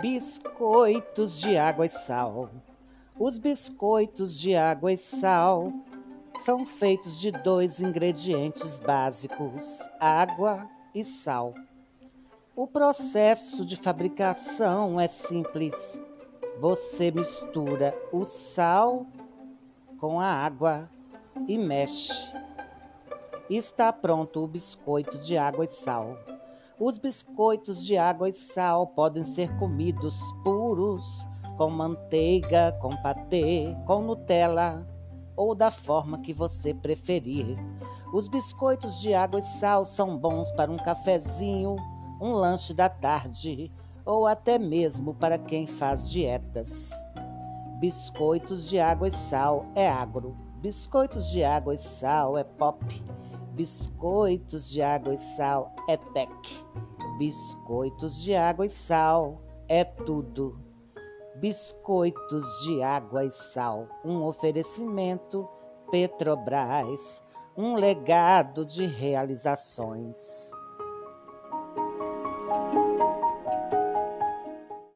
[0.00, 2.50] Biscoitos de água e sal.
[3.18, 5.72] Os biscoitos de água e sal
[6.44, 11.54] são feitos de dois ingredientes básicos: água e sal.
[12.56, 15.74] O processo de fabricação é simples.
[16.60, 19.06] Você mistura o sal
[19.98, 20.90] com a água
[21.46, 22.34] e mexe.
[23.48, 26.18] Está pronto o biscoito de água e sal.
[26.78, 31.24] Os biscoitos de água e sal podem ser comidos puros,
[31.56, 34.84] com manteiga, com patê, com Nutella
[35.36, 37.56] ou da forma que você preferir.
[38.12, 41.76] Os biscoitos de água e sal são bons para um cafezinho,
[42.20, 43.70] um lanche da tarde
[44.04, 46.90] ou até mesmo para quem faz dietas.
[47.78, 50.36] Biscoitos de água e sal é agro.
[50.56, 52.84] Biscoitos de água e sal é pop.
[53.54, 56.66] Biscoitos de água e sal é tech.
[57.18, 60.58] Biscoitos de água e sal é tudo.
[61.36, 65.48] Biscoitos de água e sal, um oferecimento
[65.88, 67.22] Petrobras,
[67.56, 70.50] um legado de realizações.